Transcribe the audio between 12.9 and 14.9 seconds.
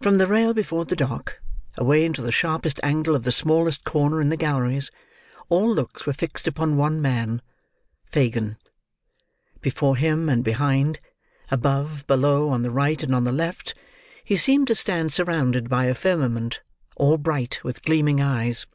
and on the left: he seemed to